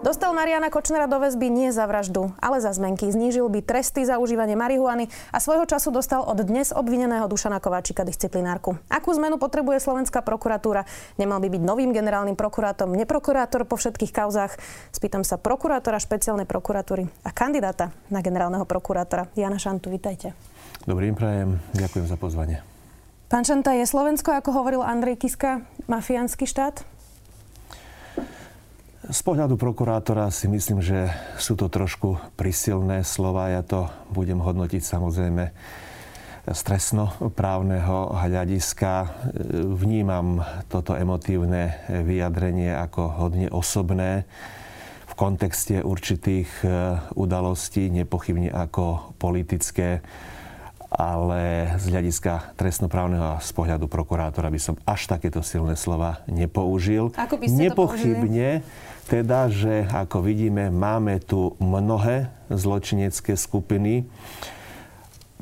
[0.00, 3.12] Dostal Mariana Kočnera do väzby nie za vraždu, ale za zmenky.
[3.12, 8.00] Znížil by tresty za užívanie marihuany a svojho času dostal od dnes obvineného Dušana Kováčika
[8.00, 8.80] disciplinárku.
[8.88, 10.88] Akú zmenu potrebuje slovenská prokuratúra?
[11.20, 14.56] Nemal by byť novým generálnym prokurátom, neprokurátor po všetkých kauzách?
[14.88, 19.28] Spýtam sa prokurátora špeciálnej prokuratúry a kandidáta na generálneho prokurátora.
[19.36, 20.32] Jana Šantu, vitajte.
[20.88, 22.64] Dobrý prajem, ďakujem za pozvanie.
[23.28, 25.60] Pán Šanta, je Slovensko, ako hovoril Andrej Kiska,
[25.92, 26.88] mafiánsky štát?
[29.00, 31.08] Z pohľadu prokurátora si myslím, že
[31.40, 33.48] sú to trošku prisilné slova.
[33.48, 35.44] Ja to budem hodnotiť samozrejme
[36.44, 39.08] z trestnoprávneho hľadiska.
[39.72, 44.28] Vnímam toto emotívne vyjadrenie ako hodne osobné
[45.08, 46.68] v kontexte určitých e,
[47.16, 50.04] udalostí, nepochybne ako politické
[50.90, 57.14] ale z hľadiska trestnoprávneho a z pohľadu prokurátora by som až takéto silné slova nepoužil.
[57.14, 64.06] Ako by ste Nepochybne to teda, že ako vidíme, máme tu mnohé zločinecké skupiny,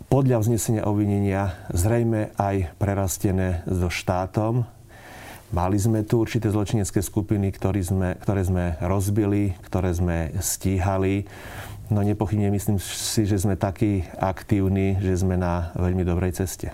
[0.08, 4.64] podľa vznesenia obvinenia zrejme aj prerastené so štátom.
[5.52, 11.28] Mali sme tu určité zločinecké skupiny, ktoré sme, ktoré sme rozbili, ktoré sme stíhali.
[11.92, 16.72] No nepochybne myslím si, že sme takí aktívni, že sme na veľmi dobrej ceste.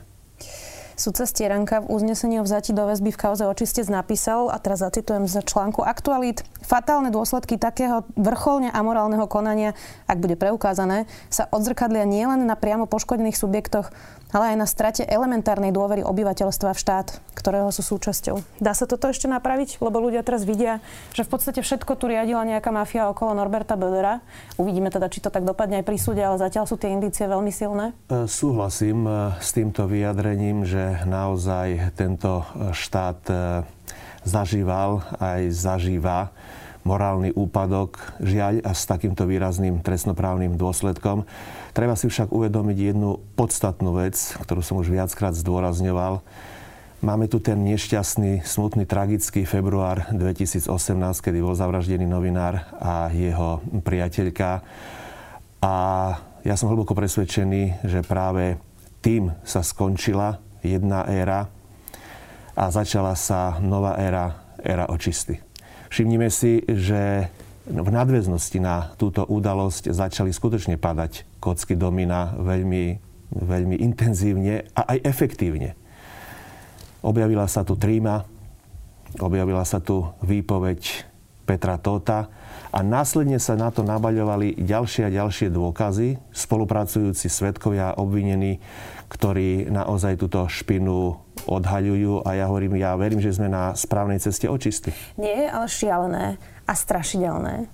[0.94, 5.26] Sudca Stieranka v uznesení o vzati do väzby v kauze očistec napísal, a teraz zacitujem
[5.26, 9.74] z článku Aktualit, fatálne dôsledky takého vrcholne amorálneho konania,
[10.06, 13.90] ak bude preukázané, sa odzrkadlia nielen na priamo poškodených subjektoch,
[14.34, 17.06] ale aj na strate elementárnej dôvery obyvateľstva v štát,
[17.38, 18.42] ktorého sú súčasťou.
[18.58, 19.78] Dá sa toto ešte napraviť?
[19.78, 20.82] Lebo ľudia teraz vidia,
[21.14, 24.18] že v podstate všetko tu riadila nejaká mafia okolo Norberta Bödera.
[24.58, 27.54] Uvidíme teda, či to tak dopadne aj pri súde, ale zatiaľ sú tie indície veľmi
[27.54, 27.94] silné.
[28.10, 32.42] E, súhlasím e, s týmto vyjadrením, že naozaj tento
[32.74, 33.36] štát e,
[34.26, 36.34] zažíval aj zažíva
[36.84, 41.24] morálny úpadok, žiaľ a s takýmto výrazným trestnoprávnym dôsledkom.
[41.72, 44.14] Treba si však uvedomiť jednu podstatnú vec,
[44.44, 46.20] ktorú som už viackrát zdôrazňoval.
[47.04, 50.64] Máme tu ten nešťastný, smutný, tragický február 2018,
[51.20, 54.64] kedy bol zavraždený novinár a jeho priateľka.
[55.60, 55.74] A
[56.44, 58.56] ja som hlboko presvedčený, že práve
[59.04, 61.48] tým sa skončila jedna éra
[62.56, 65.53] a začala sa nová éra, éra očisty.
[65.94, 67.30] Všimnime si, že
[67.70, 72.98] v nadväznosti na túto udalosť začali skutočne padať kocky domina veľmi,
[73.30, 75.78] veľmi intenzívne a aj efektívne.
[76.98, 78.26] Objavila sa tu tríma,
[79.22, 81.06] objavila sa tu výpoveď
[81.46, 82.26] Petra Tota
[82.74, 88.58] a následne sa na to nabaľovali ďalšie a ďalšie dôkazy, spolupracujúci svetkovia a obvinení,
[89.14, 94.48] ktorí naozaj túto špinu odhaľujú a ja hovorím, ja verím, že sme na správnej ceste
[94.48, 94.90] očisty.
[95.20, 96.26] Nie je ale šialené
[96.64, 97.68] a strašidelné,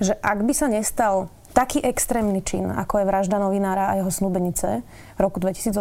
[0.00, 4.86] že ak by sa nestal taký extrémny čin, ako je vražda novinára a jeho snúbenice
[5.16, 5.76] v roku 2018,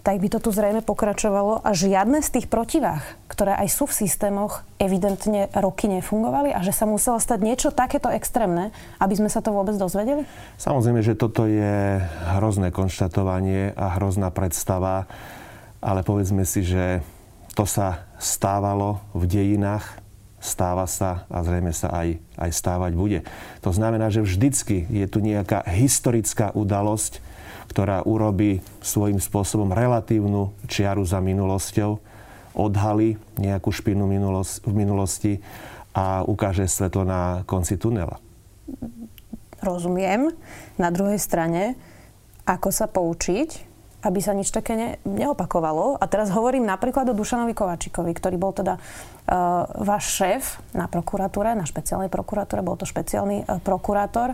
[0.00, 4.00] tak by to tu zrejme pokračovalo a žiadne z tých protivách, ktoré aj sú v
[4.00, 9.44] systémoch, evidentne roky nefungovali a že sa muselo stať niečo takéto extrémne, aby sme sa
[9.44, 10.24] to vôbec dozvedeli?
[10.56, 12.00] Samozrejme, že toto je
[12.40, 15.04] hrozné konštatovanie a hrozná predstava
[15.80, 17.00] ale povedzme si, že
[17.56, 20.00] to sa stávalo v dejinách,
[20.40, 23.20] stáva sa a zrejme sa aj, aj stávať bude.
[23.60, 27.20] To znamená, že vždycky je tu nejaká historická udalosť,
[27.68, 32.00] ktorá urobí svojím spôsobom relatívnu čiaru za minulosťou,
[32.56, 34.10] odhalí nejakú špinu
[34.64, 35.38] v minulosti
[35.94, 38.18] a ukáže svetlo na konci tunela.
[39.60, 40.32] Rozumiem.
[40.80, 41.76] Na druhej strane,
[42.48, 43.69] ako sa poučiť,
[44.00, 46.00] aby sa nič také ne, neopakovalo.
[46.00, 51.52] A teraz hovorím napríklad o Dušanovi Kovačikovi, ktorý bol teda uh, váš šéf na prokuratúre,
[51.52, 54.32] na špeciálnej prokuratúre, bol to špeciálny uh, prokurátor.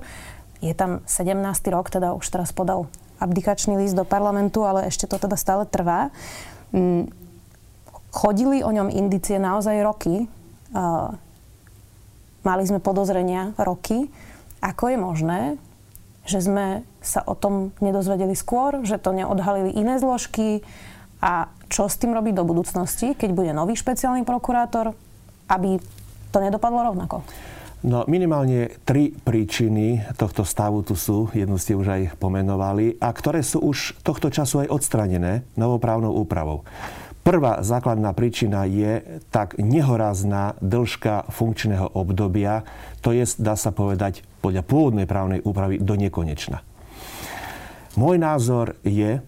[0.62, 1.34] Je tam 17.
[1.74, 2.86] rok, teda už teraz podal
[3.18, 6.14] abdikačný list do parlamentu, ale ešte to teda stále trvá.
[6.70, 7.10] Mm,
[8.14, 10.30] chodili o ňom indicie naozaj roky.
[10.70, 11.10] Uh,
[12.46, 14.06] mali sme podozrenia roky.
[14.62, 15.40] Ako je možné,
[16.26, 20.66] že sme sa o tom nedozvedeli skôr, že to neodhalili iné zložky
[21.22, 24.92] a čo s tým robiť do budúcnosti, keď bude nový špeciálny prokurátor,
[25.48, 25.80] aby
[26.34, 27.22] to nedopadlo rovnako?
[27.86, 33.46] No minimálne tri príčiny tohto stavu tu sú, jednu ste už aj pomenovali, a ktoré
[33.46, 36.66] sú už tohto času aj odstranené novoprávnou úpravou.
[37.26, 39.02] Prvá základná príčina je
[39.34, 42.62] tak nehorazná dĺžka funkčného obdobia,
[43.02, 46.62] to je, dá sa povedať, podľa pôvodnej právnej úpravy do nekonečna.
[47.98, 49.18] Môj názor je,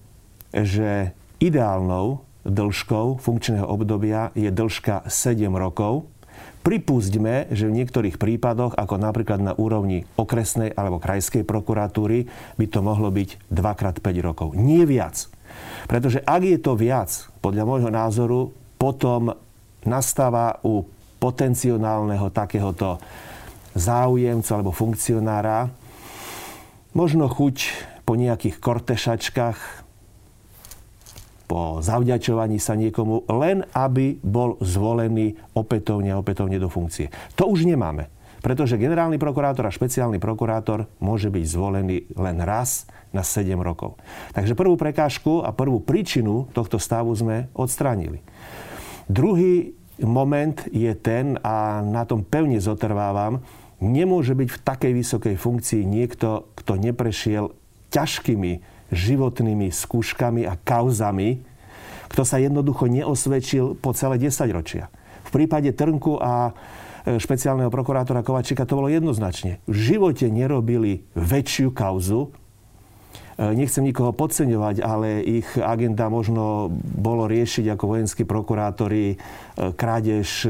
[0.55, 1.11] že
[1.43, 6.07] ideálnou dĺžkou funkčného obdobia je dĺžka 7 rokov.
[6.63, 12.31] Pripustme, že v niektorých prípadoch, ako napríklad na úrovni okresnej alebo krajskej prokuratúry,
[12.63, 14.55] by to mohlo byť 2x5 rokov.
[14.55, 15.27] Nie viac.
[15.89, 17.11] Pretože ak je to viac,
[17.49, 18.41] podľa môjho názoru,
[18.77, 19.33] potom
[19.89, 20.85] nastáva u
[21.17, 23.01] potenciálneho takéhoto
[23.73, 25.73] záujemcu alebo funkcionára
[26.93, 27.57] možno chuť
[28.05, 29.59] po nejakých kortešačkách,
[31.49, 37.09] po zavďačovaní sa niekomu, len aby bol zvolený opätovne a opätovne do funkcie.
[37.41, 38.13] To už nemáme.
[38.39, 43.99] Pretože generálny prokurátor a špeciálny prokurátor môže byť zvolený len raz na 7 rokov.
[44.37, 48.23] Takže prvú prekážku a prvú príčinu tohto stavu sme odstránili.
[49.09, 49.75] Druhý
[50.05, 53.43] moment je ten, a na tom pevne zotrvávam,
[53.83, 57.55] nemôže byť v takej vysokej funkcii niekto, kto neprešiel
[57.91, 58.61] ťažkými
[58.93, 61.43] životnými skúškami a kauzami,
[62.09, 64.89] kto sa jednoducho neosvedčil po celé 10 ročia.
[65.29, 66.57] V prípade Trnku a
[67.07, 69.63] špeciálneho prokurátora Kovačika to bolo jednoznačne.
[69.69, 72.31] V živote nerobili väčšiu kauzu, e,
[73.55, 79.17] Nechcem nikoho podceňovať, ale ich agenda možno bolo riešiť ako vojenskí prokurátori e,
[79.75, 80.49] krádež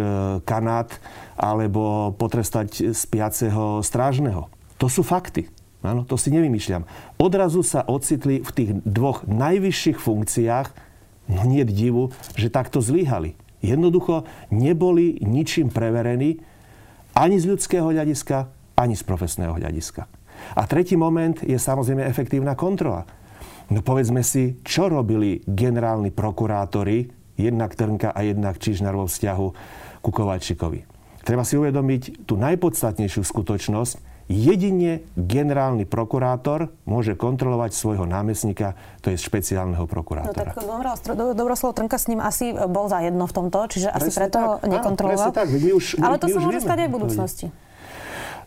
[0.48, 0.96] kanát
[1.36, 4.48] alebo potrestať spiaceho strážneho.
[4.78, 5.50] To sú fakty.
[5.78, 6.90] Áno, to si nevymýšľam.
[7.22, 10.68] Odrazu sa ocitli v tých dvoch najvyšších funkciách,
[11.30, 13.38] no nie divu, že takto zlíhali.
[13.58, 14.22] Jednoducho
[14.54, 16.38] neboli ničím preverení
[17.18, 18.46] ani z ľudského hľadiska,
[18.78, 20.06] ani z profesného hľadiska.
[20.54, 23.02] A tretí moment je samozrejme efektívna kontrola.
[23.68, 29.46] No povedzme si, čo robili generálni prokurátori, jednak Trnka a jednak Čižnar vo vzťahu
[30.00, 30.86] ku Kovačikovi.
[31.26, 39.16] Treba si uvedomiť tú najpodstatnejšiu skutočnosť, Jedine generálny prokurátor môže kontrolovať svojho námestníka, to je
[39.16, 40.52] špeciálneho prokurátora.
[40.52, 44.10] No tak Dobroslav Trnka s ním asi bol za jedno v tomto, čiže presne asi
[44.12, 44.44] preto tak.
[44.44, 45.32] ho nekontroloval.
[45.32, 45.48] Áno, tak.
[45.48, 47.46] My už, my, Ale to my sa môže stať aj v budúcnosti.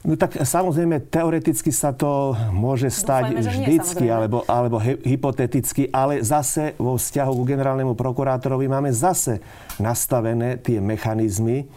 [0.01, 6.25] No tak samozrejme, teoreticky sa to môže stať Dúfajme, vždycky, nie, alebo, alebo hypoteticky, ale
[6.25, 9.45] zase vo vzťahu ku generálnemu prokurátorovi máme zase
[9.77, 11.69] nastavené tie mechanizmy,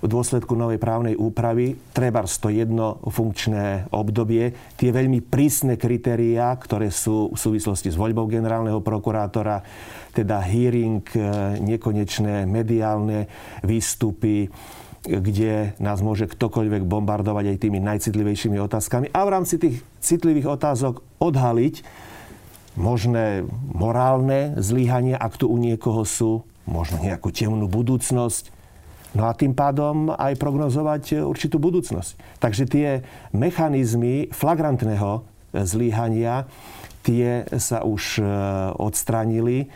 [0.00, 6.88] v dôsledku novej právnej úpravy, treba to jedno funkčné obdobie, tie veľmi prísne kritériá, ktoré
[6.88, 9.60] sú v súvislosti s voľbou generálneho prokurátora,
[10.16, 11.20] teda hearing, e,
[11.60, 13.28] nekonečné mediálne
[13.60, 14.48] výstupy,
[15.00, 21.00] kde nás môže ktokoľvek bombardovať aj tými najcitlivejšími otázkami a v rámci tých citlivých otázok
[21.20, 21.80] odhaliť
[22.76, 28.59] možné morálne zlíhania, ak tu u niekoho sú, možno nejakú temnú budúcnosť,
[29.10, 32.38] No a tým pádom aj prognozovať určitú budúcnosť.
[32.38, 32.88] Takže tie
[33.34, 36.46] mechanizmy flagrantného zlíhania,
[37.02, 38.24] tie sa už e,
[38.78, 39.66] odstránili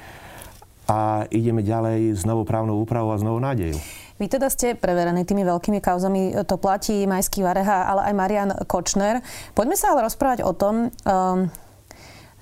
[0.86, 3.80] a ideme ďalej s novou právnou úpravou a s novou nádejou.
[4.14, 9.18] Vy teda ste preverení tými veľkými kauzami, to platí Majský Vareha, ale aj Marian Kočner.
[9.58, 11.50] Poďme sa ale rozprávať o tom, um,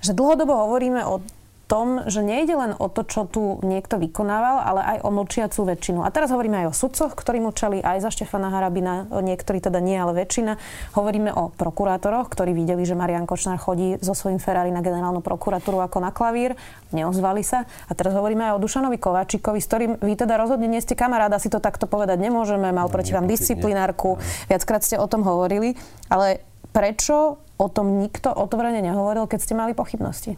[0.05, 1.25] že dlhodobo hovoríme o
[1.67, 6.05] tom, že nejde len o to, čo tu niekto vykonával, ale aj o mlčiacú väčšinu.
[6.05, 9.97] A teraz hovoríme aj o sudcoch, ktorí mlčali aj za Štefana Harabina, niektorí teda nie,
[9.97, 10.61] ale väčšina.
[10.95, 15.81] Hovoríme o prokurátoroch, ktorí videli, že Marian Kočnár chodí so svojím Ferrari na generálnu prokuratúru
[15.81, 16.59] ako na klavír,
[16.93, 17.65] neozvali sa.
[17.89, 21.41] A teraz hovoríme aj o Dušanovi Kováčikovi, s ktorým vy teda rozhodne nie ste kamaráda,
[21.41, 24.21] si to takto povedať nemôžeme, mal no, proti vám disciplinárku,
[24.53, 25.79] viackrát ste o tom hovorili,
[26.13, 30.35] ale prečo o tom nikto otvorene nehovoril, keď ste mali pochybnosti?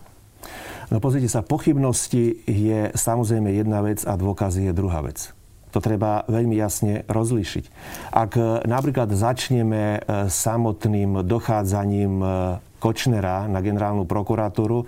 [0.92, 5.32] No pozrite sa, pochybnosti je samozrejme jedna vec a dôkazy je druhá vec.
[5.74, 7.64] To treba veľmi jasne rozlíšiť.
[8.14, 12.26] Ak e, napríklad začneme e, samotným dochádzaním e,
[12.78, 14.86] Kočnera na generálnu prokuratúru,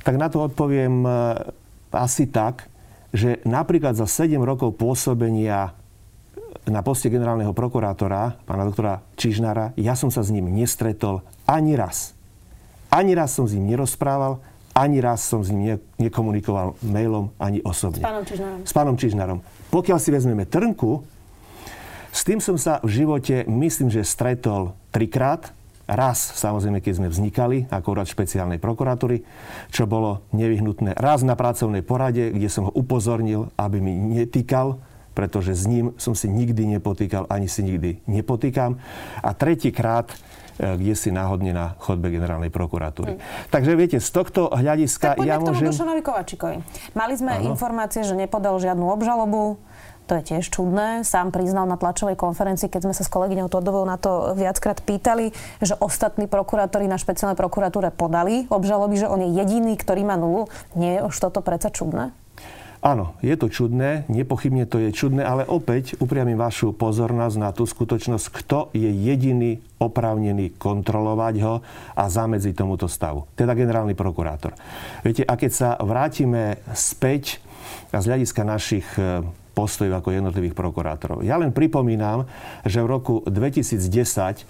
[0.00, 1.02] tak na to odpoviem
[1.90, 2.68] asi tak,
[3.10, 5.74] že napríklad za 7 rokov pôsobenia
[6.64, 12.16] na poste generálneho prokurátora, pána doktora Čižnára, ja som sa s ním nestretol ani raz.
[12.88, 14.38] Ani raz som s ním nerozprával,
[14.74, 18.02] ani raz som s ním nekomunikoval mailom ani osobne.
[18.02, 18.60] S pánom Čižnárom.
[18.66, 19.38] S pánom Čižnárom.
[19.70, 21.06] Pokiaľ si vezmeme Trnku,
[22.14, 25.50] s tým som sa v živote, myslím, že stretol trikrát.
[25.84, 29.20] Raz, samozrejme, keď sme vznikali ako úrad špeciálnej prokuratúry,
[29.68, 30.96] čo bolo nevyhnutné.
[30.96, 34.80] Raz na pracovnej porade, kde som ho upozornil, aby mi netýkal,
[35.12, 38.80] pretože s ním som si nikdy nepotýkal, ani si nikdy nepotýkam.
[39.20, 40.08] A tretíkrát
[40.58, 43.18] kde si náhodne na chodbe generálnej prokuratúry.
[43.18, 43.22] Hmm.
[43.50, 45.70] Takže viete, z tohto hľadiska tak ja môžem...
[45.70, 46.56] k tomu Kovačikovi.
[46.94, 47.54] Mali sme ano.
[47.54, 49.58] informácie, že nepodal žiadnu obžalobu,
[50.04, 51.00] To je tiež čudné.
[51.00, 55.32] Sám priznal na tlačovej konferencii, keď sme sa s kolegyňou Todovou na to viackrát pýtali,
[55.64, 60.52] že ostatní prokurátori na špeciálnej prokuratúre podali obžaloby, že on je jediný, ktorý má nulu.
[60.76, 62.12] Nie je už toto predsa čudné?
[62.84, 67.64] Áno, je to čudné, nepochybne to je čudné, ale opäť upriamím vašu pozornosť na tú
[67.64, 71.64] skutočnosť, kto je jediný oprávnený kontrolovať ho
[71.96, 73.24] a zamedziť tomuto stavu.
[73.32, 74.52] Teda generálny prokurátor.
[75.00, 77.40] Viete, a keď sa vrátime späť
[77.88, 79.24] a z hľadiska našich e,
[79.56, 81.24] postojov ako jednotlivých prokurátorov.
[81.24, 82.28] Ja len pripomínam,
[82.68, 84.44] že v roku 2010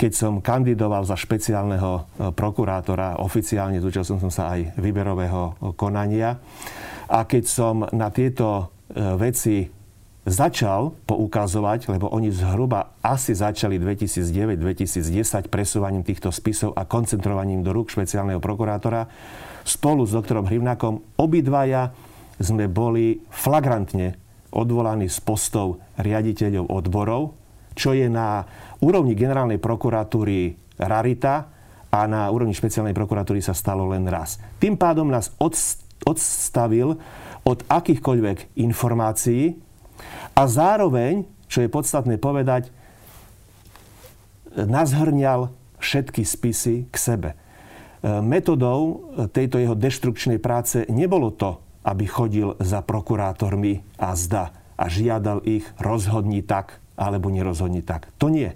[0.00, 6.40] keď som kandidoval za špeciálneho e, prokurátora, oficiálne zúčastnil som sa aj výberového konania,
[7.10, 9.66] a keď som na tieto e, veci
[10.22, 17.90] začal poukazovať, lebo oni zhruba asi začali 2009-2010 presúvaním týchto spisov a koncentrovaním do rúk
[17.90, 19.10] špeciálneho prokurátora,
[19.66, 21.90] spolu s doktorom Hrivnakom obidvaja
[22.38, 24.16] sme boli flagrantne
[24.54, 27.22] odvolaní z postov riaditeľov odborov,
[27.74, 28.46] čo je na
[28.82, 31.48] úrovni generálnej prokuratúry rarita
[31.90, 34.38] a na úrovni špeciálnej prokuratúry sa stalo len raz.
[34.62, 37.00] Tým pádom nás odst- odstavil
[37.44, 39.56] od akýchkoľvek informácií
[40.36, 42.72] a zároveň, čo je podstatné povedať,
[44.54, 47.30] nazhrňal všetky spisy k sebe.
[47.32, 47.36] E,
[48.20, 55.44] metodou tejto jeho deštrukčnej práce nebolo to, aby chodil za prokurátormi a zda a žiadal
[55.48, 58.12] ich rozhodni tak alebo nerozhodni tak.
[58.20, 58.52] To nie.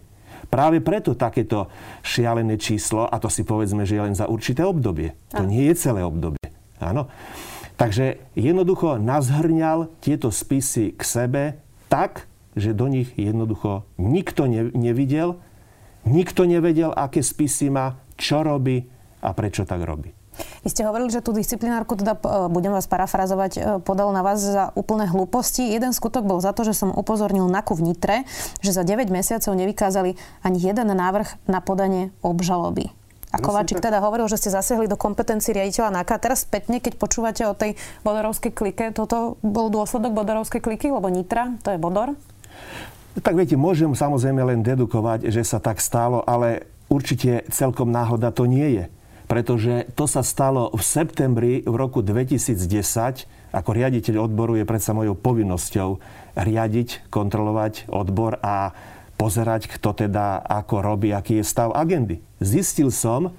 [0.53, 1.73] Práve preto takéto
[2.05, 5.17] šialené číslo, a to si povedzme, že je len za určité obdobie.
[5.33, 6.44] To nie je celé obdobie.
[6.83, 7.11] Áno.
[7.75, 11.43] Takže jednoducho nazhrňal tieto spisy k sebe
[11.91, 15.43] tak, že do nich jednoducho nikto nevidel,
[16.07, 18.87] nikto nevedel, aké spisy má, čo robí
[19.19, 20.15] a prečo tak robí.
[20.67, 24.43] Vy ste hovorili, že tú disciplinárku, teda e, budem vás parafrazovať, e, podal na vás
[24.43, 25.71] za úplné hlúposti.
[25.71, 28.17] Jeden skutok bol za to, že som upozornil NAKU v Nitre,
[28.59, 32.91] že za 9 mesiacov nevykázali ani jeden návrh na podanie obžaloby.
[33.35, 36.23] A Kovačík teda hovoril, že ste zasiahli do kompetencií riaditeľa NAKA.
[36.23, 37.75] Teraz spätne, keď počúvate o tej
[38.07, 42.15] bodorovskej klike, toto bol dôsledok bodorovskej kliky, lebo Nitra, to je bodor?
[43.19, 48.47] Tak viete, môžem samozrejme len dedukovať, že sa tak stalo, ale určite celkom náhoda to
[48.47, 48.85] nie je.
[49.27, 52.55] Pretože to sa stalo v septembri v roku 2010.
[53.51, 55.99] Ako riaditeľ odboru je predsa mojou povinnosťou
[56.39, 58.75] riadiť, kontrolovať odbor a
[59.15, 62.21] pozerať, kto teda ako robí, aký je stav agendy.
[62.43, 63.33] Zistil som,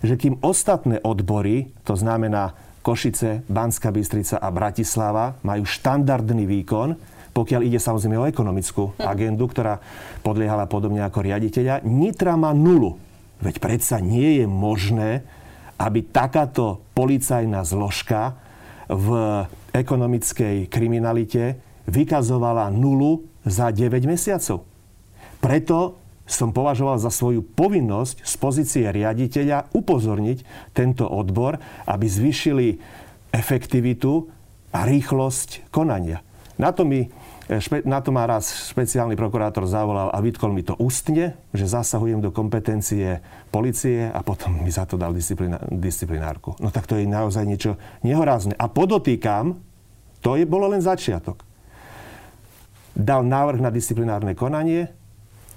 [0.00, 6.96] že kým ostatné odbory, to znamená Košice, Banská Bystrica a Bratislava, majú štandardný výkon,
[7.30, 9.78] pokiaľ ide samozrejme o ekonomickú agendu, ktorá
[10.24, 12.96] podliehala podobne ako riaditeľa, Nitra má nulu.
[13.40, 15.24] Veď predsa nie je možné,
[15.80, 18.36] aby takáto policajná zložka
[18.90, 19.08] v
[19.72, 21.56] ekonomickej kriminalite
[21.88, 24.69] vykazovala nulu za 9 mesiacov.
[25.40, 25.98] Preto
[26.30, 31.58] som považoval za svoju povinnosť z pozície riaditeľa upozorniť tento odbor,
[31.90, 32.78] aby zvýšili
[33.34, 34.30] efektivitu
[34.70, 36.22] a rýchlosť konania.
[36.60, 37.08] Na to, mi,
[37.88, 42.30] na to ma raz špeciálny prokurátor zavolal a vytkol mi to ústne, že zasahujem do
[42.30, 43.18] kompetencie
[43.48, 45.10] policie a potom mi za to dal
[45.72, 46.54] disciplinárku.
[46.62, 48.54] No tak to je naozaj niečo nehorázne.
[48.54, 49.58] A podotýkam,
[50.20, 51.42] to je, bolo len začiatok.
[52.92, 54.99] Dal návrh na disciplinárne konanie,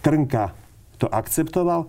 [0.04, 0.52] Trnka
[1.00, 1.88] to akceptoval,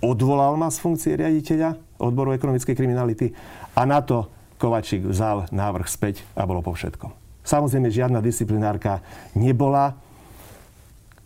[0.00, 3.34] odvolal ma z funkcie riaditeľa odboru ekonomickej kriminality
[3.74, 7.12] a na to Kovačík vzal návrh späť a bolo po všetkom.
[7.44, 9.04] Samozrejme, žiadna disciplinárka
[9.36, 9.92] nebola.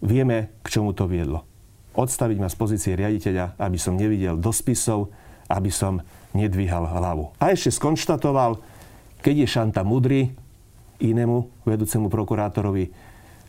[0.03, 1.47] Vieme, k čomu to viedlo.
[1.95, 5.15] Odstaviť ma z pozície riaditeľa, aby som nevidel do spisov,
[5.47, 6.03] aby som
[6.35, 7.31] nedvíhal hlavu.
[7.39, 8.59] A ešte skonštatoval,
[9.23, 10.35] keď je šanta mudrý
[10.99, 12.91] inému vedúcemu prokurátorovi,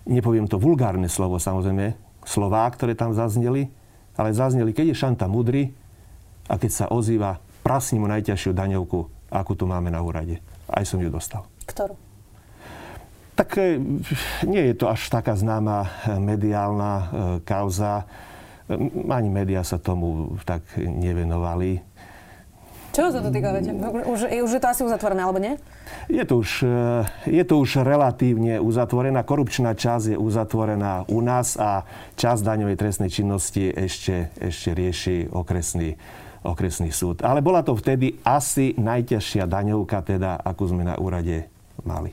[0.06, 3.70] nepoviem to vulgárne slovo samozrejme, slová, ktoré tam zazneli,
[4.18, 5.74] ale zazneli, keď je Šanta mudrý
[6.46, 9.00] a keď sa ozýva, prasni mu najťažšiu daňovku,
[9.32, 10.44] akú tu máme na úrade.
[10.68, 11.48] Aj som ju dostal.
[11.66, 11.96] Ktorú?
[13.36, 13.80] Tak e,
[14.46, 17.06] nie je to až taká známa e, mediálna e,
[17.48, 18.06] kauza.
[19.08, 21.82] Ani médiá sa tomu tak nevenovali.
[22.92, 23.72] Čo sa to týka, viete?
[24.04, 25.56] Už, už je to asi uzatvorené, alebo nie?
[26.12, 29.24] Je to, už, eh, je to už relatívne uzatvorená.
[29.24, 31.88] Korupčná časť je uzatvorená u nás a
[32.20, 35.96] časť daňovej trestnej činnosti ešte, ešte rieši okresný,
[36.44, 37.24] okresný súd.
[37.24, 41.48] Ale bola to vtedy asi najťažšia daňovka, teda, akú sme na úrade
[41.88, 42.12] mali.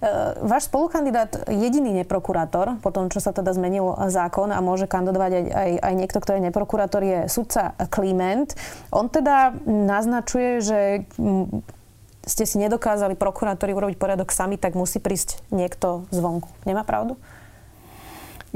[0.00, 5.30] Eh, váš spolukandidát, jediný neprokurátor, po tom, čo sa teda zmenil zákon a môže kandidovať
[5.36, 8.56] aj, aj, aj niekto, kto je neprokurátor, je sudca Kliment.
[8.96, 10.80] On teda naznačuje, že
[12.24, 16.48] ste si nedokázali prokurátori urobiť poriadok sami, tak musí prísť niekto zvonku.
[16.64, 17.20] Nemá pravdu?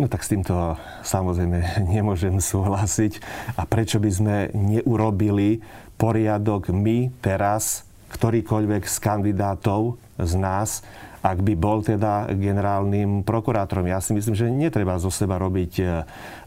[0.01, 1.61] No tak s týmto samozrejme
[1.95, 3.21] nemôžem súhlasiť.
[3.61, 5.61] A prečo by sme neurobili
[6.01, 7.85] poriadok my teraz,
[8.17, 10.81] ktorýkoľvek z kandidátov z nás,
[11.25, 13.89] ak by bol teda generálnym prokurátorom.
[13.89, 15.85] Ja si myslím, že netreba zo seba robiť e,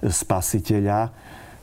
[0.05, 1.09] spasiteľa.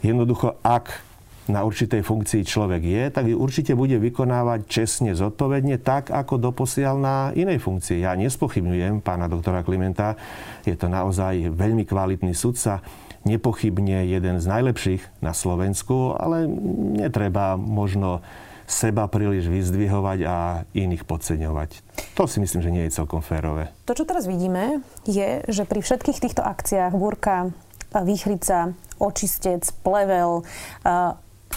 [0.02, 1.14] Jednoducho, ak
[1.46, 7.16] na určitej funkcii človek je, tak určite bude vykonávať čestne, zodpovedne, tak ako doposiaľ na
[7.36, 8.02] inej funkcii.
[8.02, 10.16] Ja nespochybňujem pána doktora Klimenta,
[10.64, 12.80] je to naozaj veľmi kvalitný sudca,
[13.28, 16.48] nepochybne jeden z najlepších na Slovensku, ale
[16.96, 18.24] netreba možno
[18.66, 20.36] seba príliš vyzdvihovať a
[20.72, 21.70] iných podceňovať.
[22.16, 23.72] To si myslím, že nie je celkom férové.
[23.88, 27.52] To, čo teraz vidíme, je, že pri všetkých týchto akciách Búrka,
[27.94, 30.42] Výchrica, Očistec, Plevel,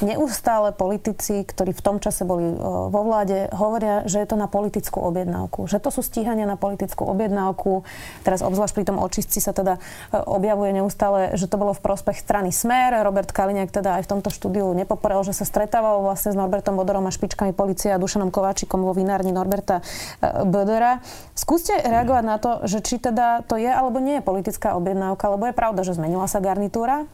[0.02, 2.46] neustále politici, ktorí v tom čase boli
[2.90, 5.66] vo vláde, hovoria, že je to na politickú objednávku.
[5.66, 7.82] Že to sú stíhania na politickú objednávku.
[8.22, 12.22] Teraz obzvlášť pri tom očistci sa teda e, objavuje neustále, že to bolo v prospech
[12.22, 12.94] strany Smer.
[13.02, 17.10] Robert Kaliňák teda aj v tomto štúdiu nepoporel, že sa stretával vlastne s Norbertom Bodorom
[17.10, 21.02] a špičkami policie a Dušanom Kováčikom vo vinárni Norberta e, Bodora.
[21.34, 25.50] Skúste reagovať na to, že či teda to je alebo nie je politická objednávka, lebo
[25.50, 27.10] je pravda, že zmenila sa garnitúra,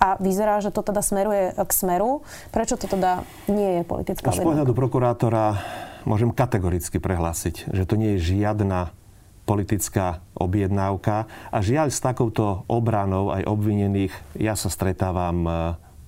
[0.00, 2.24] a vyzerá, že to teda smeruje k smeru.
[2.48, 5.60] Prečo to teda nie je politická Z pohľadu prokurátora
[6.08, 8.96] môžem kategoricky prehlásiť, že to nie je žiadna
[9.44, 15.52] politická objednávka a žiaľ s takouto obranou aj obvinených ja sa stretávam e,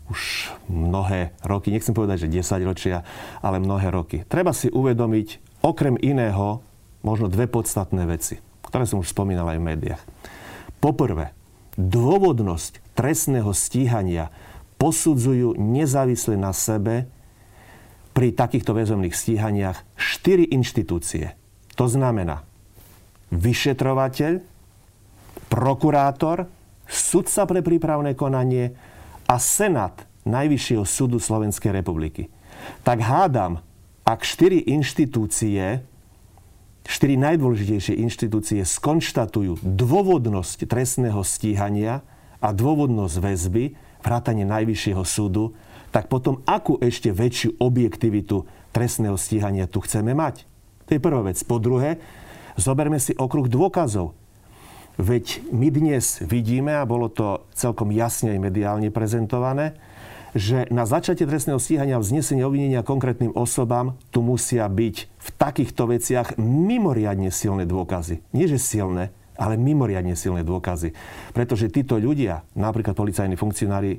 [0.09, 3.03] už mnohé roky, nechcem povedať, že 10 ročia,
[3.43, 4.23] ale mnohé roky.
[4.25, 6.63] Treba si uvedomiť okrem iného
[7.03, 10.03] možno dve podstatné veci, ktoré som už spomínal aj v médiách.
[10.79, 11.35] Poprvé,
[11.75, 14.29] dôvodnosť trestného stíhania
[14.77, 17.07] posudzujú nezávisle na sebe
[18.13, 21.33] pri takýchto väzomných stíhaniach štyri inštitúcie.
[21.81, 22.45] To znamená
[23.33, 24.45] vyšetrovateľ,
[25.49, 26.45] prokurátor,
[26.85, 28.77] sudca pre prípravné konanie
[29.25, 32.31] a senát Najvyššieho súdu Slovenskej republiky.
[32.87, 33.59] Tak hádam,
[34.07, 35.83] ak štyri inštitúcie,
[36.87, 42.07] štyri najdôležitejšie inštitúcie skonštatujú dôvodnosť trestného stíhania,
[42.43, 43.65] a dôvodnosť väzby,
[44.03, 45.55] vrátanie Najvyššieho súdu,
[45.95, 50.49] tak potom akú ešte väčšiu objektivitu trestného stíhania tu chceme mať?
[50.91, 51.39] To je prvá vec.
[51.47, 52.03] Po druhé,
[52.59, 54.19] zoberme si okruh dôkazov.
[55.01, 59.79] Veď my dnes vidíme, a bolo to celkom jasne aj mediálne prezentované,
[60.33, 66.41] že na začatie trestného stíhania vznesenie obvinenia konkrétnym osobám tu musia byť v takýchto veciach
[66.41, 68.25] mimoriadne silné dôkazy.
[68.33, 70.95] Nie, že silné, ale mimoriadne silné dôkazy.
[71.35, 73.99] Pretože títo ľudia, napríklad policajní funkcionári,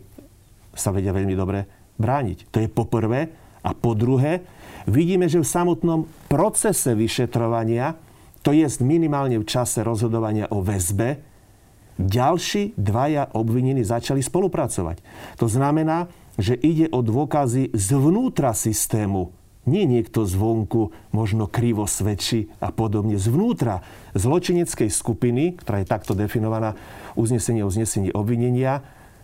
[0.72, 1.68] sa vedia veľmi dobre
[2.00, 2.48] brániť.
[2.50, 3.30] To je po prvé.
[3.64, 4.44] A po druhé,
[4.88, 7.96] vidíme, že v samotnom procese vyšetrovania,
[8.44, 11.24] to je minimálne v čase rozhodovania o väzbe,
[11.96, 15.00] ďalší dvaja obvinení začali spolupracovať.
[15.40, 19.32] To znamená, že ide o dôkazy zvnútra systému
[19.64, 23.16] nie niekto zvonku možno krivo svedčí a podobne.
[23.16, 26.76] Zvnútra zločineckej skupiny, ktorá je takto definovaná
[27.16, 28.84] uznesenie o uznesení obvinenia,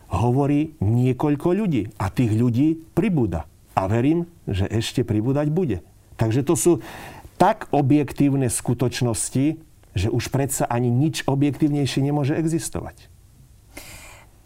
[0.10, 1.91] hovorí niekoľko ľudí.
[1.99, 3.45] A tých ľudí pribúda.
[3.75, 5.84] A verím, že ešte pribúdať bude.
[6.19, 6.71] Takže to sú
[7.39, 9.60] tak objektívne skutočnosti,
[9.95, 13.08] že už predsa ani nič objektívnejšie nemôže existovať.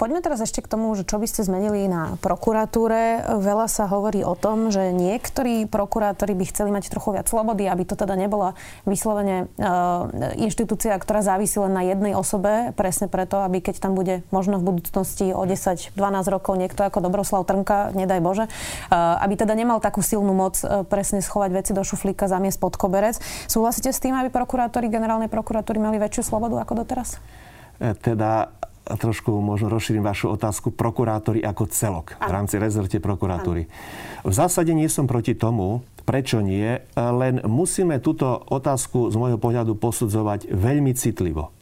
[0.04, 3.24] Poďme teraz ešte k tomu, že čo by ste zmenili na prokuratúre.
[3.40, 7.88] Veľa sa hovorí o tom, že niektorí prokurátori by chceli mať trochu viac slobody, aby
[7.88, 8.52] to teda nebola
[8.84, 9.64] vyslovene e,
[10.44, 14.76] inštitúcia, ktorá závisí len na jednej osobe, presne preto, aby keď tam bude možno v
[14.76, 15.96] budúcnosti o 10-12
[16.28, 20.84] rokov niekto ako Dobroslav Trnka, nedaj Bože, e, aby teda nemal takú silnú moc e,
[20.84, 23.24] presne schovať veci do šuflíka, zamiesť pod koberec.
[23.48, 27.24] Súhlasíte s tým, aby prokurátori generálnej prokuratúry mali väčšiu slobodu ako doteraz?
[28.04, 28.52] Teda
[28.84, 33.72] a trošku možno rozšírim vašu otázku, prokurátori ako celok v rámci rezorte prokuratúry.
[34.28, 39.80] V zásade nie som proti tomu, prečo nie, len musíme túto otázku z môjho pohľadu
[39.80, 41.56] posudzovať veľmi citlivo.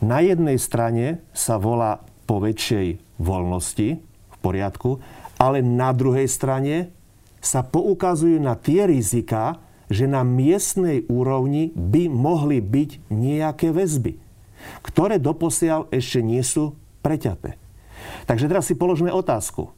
[0.00, 4.98] Na jednej strane sa volá po väčšej voľnosti, v poriadku,
[5.36, 6.88] ale na druhej strane
[7.44, 9.60] sa poukazujú na tie rizika,
[9.92, 14.31] že na miestnej úrovni by mohli byť nejaké väzby
[14.82, 17.60] ktoré doposiaľ ešte nie sú preťaté.
[18.26, 19.70] Takže teraz si položme otázku.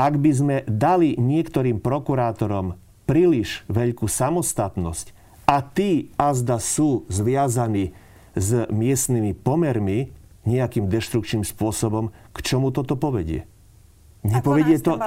[0.00, 5.12] Ak by sme dali niektorým prokurátorom príliš veľkú samostatnosť
[5.44, 7.92] a tí azda sú zviazaní
[8.38, 10.14] s miestnymi pomermi
[10.46, 13.49] nejakým deštrukčným spôsobom, k čomu toto povedie?
[14.20, 15.00] Nepovedie to,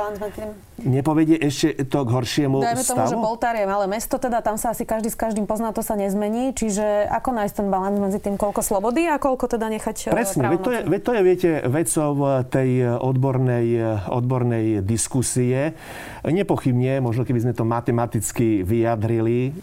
[0.82, 2.98] nepovedie ešte to k horšiemu Dajme stavu?
[2.98, 5.86] tomu, že Poltár je malé mesto, teda tam sa asi každý s každým pozná, to
[5.86, 6.50] sa nezmení.
[6.58, 10.50] Čiže ako nájsť ten balans medzi tým, koľko slobody a koľko teda nechať e, Presne,
[10.50, 12.10] veď to, je, veď to je, viete, vecou
[12.50, 13.66] tej odbornej,
[14.10, 15.78] odbornej diskusie.
[16.26, 19.54] Nepochybne, možno keby sme to matematicky vyjadrili,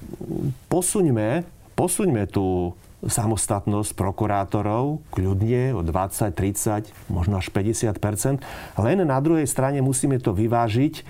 [0.70, 1.42] posuňme,
[1.74, 8.44] posuňme tú samostatnosť prokurátorov kľudne o 20, 30, možno až 50%
[8.76, 11.04] Len na druhej strane musíme to vyvážiť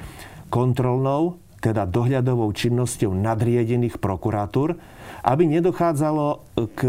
[0.50, 4.79] kontrolnou, teda dohľadovou činnosťou nadriedených prokuratúr,
[5.26, 6.26] aby nedochádzalo
[6.72, 6.81] k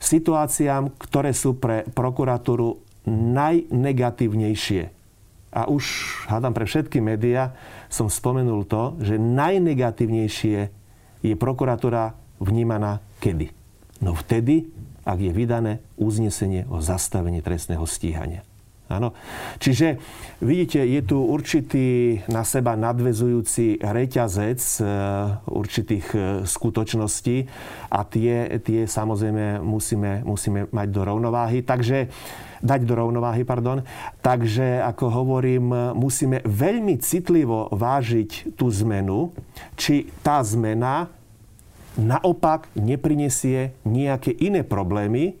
[0.00, 4.82] situáciám, ktoré sú pre prokuratúru najnegatívnejšie.
[5.50, 5.84] A už,
[6.30, 7.52] hádam pre všetky médiá,
[7.90, 10.58] som spomenul to, že najnegatívnejšie
[11.20, 13.59] je prokuratúra vnímaná kedy?
[14.00, 14.68] No vtedy,
[15.04, 18.44] ak je vydané uznesenie o zastavení trestného stíhania.
[18.90, 19.14] Áno.
[19.62, 20.02] Čiže
[20.42, 24.82] vidíte, je tu určitý na seba nadvezujúci reťazec e,
[25.46, 27.46] určitých e, skutočností
[27.86, 31.62] a tie, tie samozrejme musíme, musíme mať do rovnováhy.
[31.62, 32.10] Takže
[32.66, 33.86] dať do rovnováhy, pardon.
[34.26, 39.30] Takže, ako hovorím, musíme veľmi citlivo vážiť tú zmenu,
[39.78, 41.08] či tá zmena
[42.00, 45.36] naopak neprinesie nejaké iné problémy.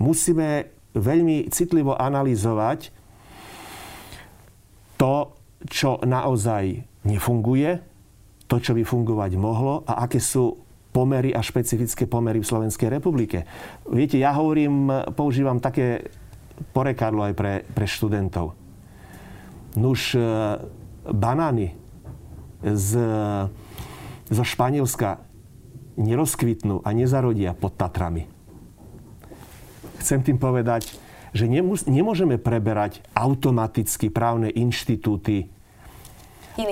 [0.00, 2.90] Musíme veľmi citlivo analyzovať
[4.96, 5.36] to,
[5.68, 7.80] čo naozaj nefunguje,
[8.48, 10.58] to, čo by fungovať mohlo a aké sú
[10.90, 13.46] pomery a špecifické pomery v Slovenskej republike.
[13.86, 16.10] Viete, ja hovorím, používam také
[16.74, 18.58] porekadlo aj pre, pre študentov.
[19.78, 20.20] Nuž, e,
[21.14, 21.78] banány
[22.60, 22.90] z,
[24.28, 25.29] zo Španielska
[25.96, 28.26] nerozkvitnú a nezarodia pod Tatrami.
[30.00, 30.96] Chcem tým povedať,
[31.30, 31.46] že
[31.86, 35.46] nemôžeme preberať automaticky právne inštitúty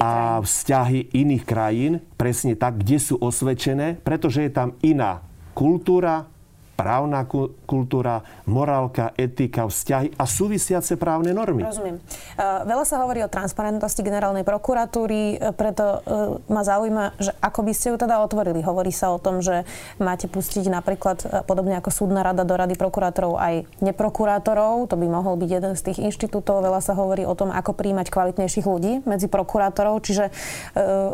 [0.03, 5.23] a vzťahy iných krajín, presne tak, kde sú osvedčené, pretože je tam iná
[5.55, 6.27] kultúra,
[6.75, 7.23] právna
[7.69, 11.69] kultúra, morálka, etika, vzťahy a súvisiace právne normy.
[11.69, 12.01] Rozumiem.
[12.41, 17.73] Veľa sa hovorí o transparentnosti generálnej prokuratúry, e, preto e, ma zaujíma, že ako by
[17.77, 18.65] ste ju teda otvorili.
[18.65, 19.69] Hovorí sa o tom, že
[20.01, 24.89] máte pustiť napríklad, e, podobne ako súdna rada do rady prokurátorov, aj neprokurátorov.
[24.89, 26.65] To by mohol byť jeden z tých inštitútov.
[26.65, 30.01] Veľa sa hovorí o tom, ako príjmať kvalitnejších ľudí medzi prokurátorov.
[30.01, 30.31] Čiže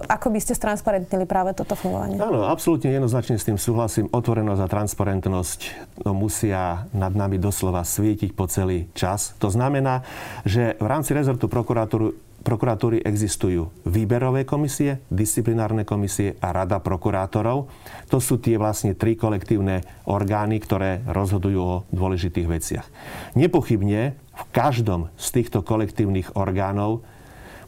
[0.06, 2.20] ako by ste stransparentnili práve toto fungovanie?
[2.20, 4.06] Áno, absolútne jednoznačne s tým súhlasím.
[4.12, 5.60] Otvorenosť a transparentnosť
[6.04, 6.12] no,
[6.44, 9.33] musia nad nami doslova svietiť po celý čas.
[9.40, 10.04] To znamená,
[10.44, 17.72] že v rámci rezortu prokuratúry existujú výberové komisie, disciplinárne komisie a rada prokurátorov.
[18.12, 22.87] To sú tie vlastne tri kolektívne orgány, ktoré rozhodujú o dôležitých veciach.
[23.40, 27.00] Nepochybne v každom z týchto kolektívnych orgánov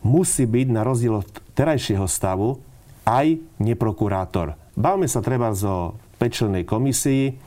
[0.04, 2.60] musí byť na rozdiel od terajšieho stavu
[3.08, 4.52] aj neprokurátor.
[4.76, 7.45] Bavme sa treba zo pečlenej komisii,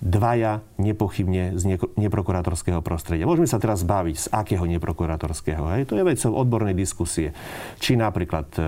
[0.00, 3.28] dvaja nepochybne z neprokurátorského prostredia.
[3.28, 5.60] Môžeme sa teraz baviť, z akého neprokurátorského.
[5.76, 5.92] Hej?
[5.92, 7.36] To je vecou odbornej diskusie.
[7.76, 8.60] Či napríklad e,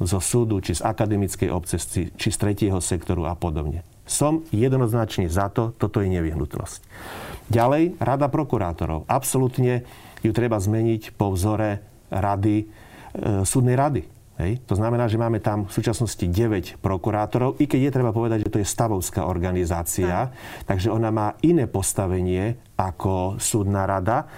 [0.00, 3.84] zo súdu, či z akademickej obce, či z tretieho sektoru a podobne.
[4.08, 6.80] Som jednoznačne za to, toto je nevyhnutnosť.
[7.52, 9.04] Ďalej, rada prokurátorov.
[9.04, 9.84] Absolutne
[10.24, 12.66] ju treba zmeniť po vzore rady, e,
[13.44, 14.62] súdnej rady Hej.
[14.70, 18.52] To znamená, že máme tam v súčasnosti 9 prokurátorov, i keď je treba povedať, že
[18.54, 20.32] to je stavovská organizácia, Aj.
[20.62, 24.30] takže ona má iné postavenie ako súdna rada.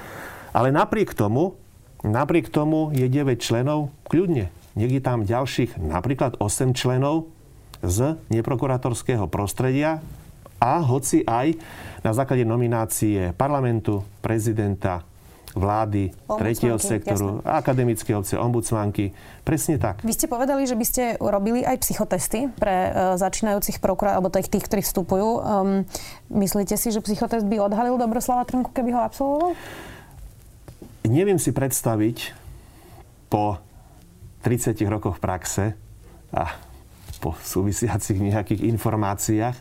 [0.56, 1.60] Ale napriek tomu,
[2.00, 4.48] napriek tomu je 9 členov kľudne.
[4.72, 7.28] Je tam ďalších napríklad 8 členov
[7.84, 10.00] z neprokurátorského prostredia
[10.60, 11.60] a hoci aj
[12.00, 15.04] na základe nominácie parlamentu, prezidenta,
[15.54, 17.50] vlády, tretieho sektoru, jasne.
[17.50, 19.10] akademické obce, ombudsmanky.
[19.42, 20.02] Presne tak.
[20.06, 24.46] Vy ste povedali, že by ste robili aj psychotesty pre uh, začínajúcich prokurátorov, alebo tých,
[24.46, 25.28] tých, ktorí vstupujú.
[25.42, 25.88] Um,
[26.30, 29.52] myslíte si, že psychotest by odhalil Dobroslava Trnku, keby ho absolvoval?
[31.10, 32.36] Neviem si predstaviť
[33.26, 33.58] po
[34.46, 35.74] 30 rokoch praxe
[36.30, 36.54] a
[37.20, 39.56] po súvisiacich nejakých informáciách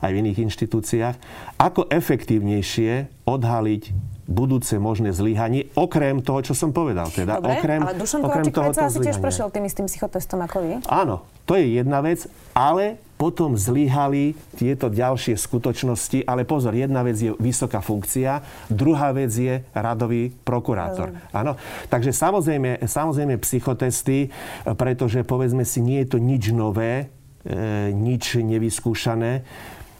[0.00, 1.16] aj v iných inštitúciách,
[1.58, 3.82] ako efektívnejšie odhaliť
[4.30, 7.10] budúce možné zlyhanie, okrem toho, čo som povedal.
[7.10, 10.70] Teda, Dobre, okrem, ale Dušan okrem toho asi tiež prešiel tým istým psychotestom ako vy.
[10.86, 17.20] Áno, to je jedna vec, ale potom zlyhali tieto ďalšie skutočnosti, ale pozor, jedna vec
[17.20, 18.40] je vysoká funkcia,
[18.72, 21.12] druhá vec je radový prokurátor.
[21.34, 21.58] Áno,
[21.92, 24.32] takže samozrejme, samozrejme psychotesty,
[24.64, 27.12] pretože povedzme si, nie je to nič nové,
[27.44, 29.44] e, nič nevyskúšané.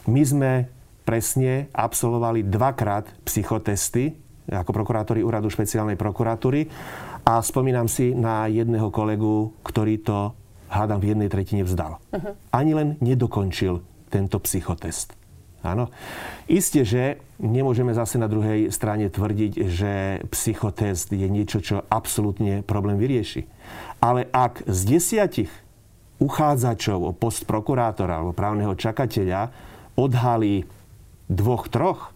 [0.08, 0.50] My sme
[1.10, 4.14] presne absolvovali dvakrát psychotesty
[4.46, 6.70] ako prokurátori úradu špeciálnej prokuratúry.
[7.26, 10.34] A spomínam si na jedného kolegu, ktorý to,
[10.70, 11.98] hádam, v jednej tretine vzdal.
[11.98, 12.34] Uh-huh.
[12.54, 15.18] Ani len nedokončil tento psychotest.
[15.60, 15.92] Áno.
[16.48, 19.92] Isté, že nemôžeme zase na druhej strane tvrdiť, že
[20.32, 23.44] psychotest je niečo, čo absolútne problém vyrieši.
[24.00, 25.52] Ale ak z desiatich
[26.16, 29.52] uchádzačov o post prokurátora alebo právneho čakateľa
[30.00, 30.64] odhalí
[31.30, 32.10] dvoch, troch,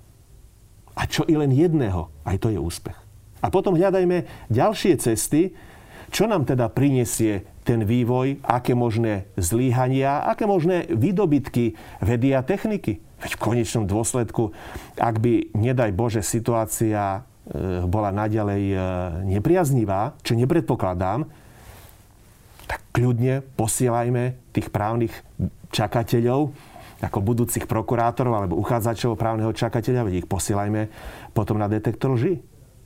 [0.94, 2.98] a čo i len jedného, aj to je úspech.
[3.42, 5.54] A potom hľadajme ďalšie cesty,
[6.14, 13.02] čo nám teda prinesie ten vývoj, aké možné zlíhania, aké možné výdobytky vedy a techniky.
[13.18, 14.52] Veď v konečnom dôsledku,
[15.00, 18.76] ak by, nedaj Bože, situácia e, bola naďalej e,
[19.32, 21.24] nepriaznivá, čo nepredpokladám,
[22.68, 25.12] tak kľudne posielajme tých právnych
[25.72, 26.52] čakateľov
[27.02, 30.86] ako budúcich prokurátorov alebo uchádzačov právneho čakateľa, veď ich posielajme
[31.34, 32.42] potom na detektor lži.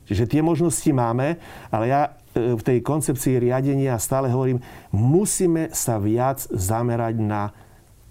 [0.09, 1.37] Čiže tie možnosti máme,
[1.69, 2.01] ale ja
[2.33, 4.57] e, v tej koncepcii riadenia stále hovorím,
[4.89, 7.53] musíme sa viac zamerať na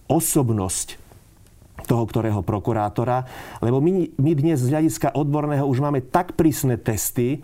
[0.07, 0.95] osobnosť
[1.91, 3.27] toho, ktorého prokurátora,
[3.59, 7.43] lebo my, my dnes z hľadiska odborného už máme tak prísne testy,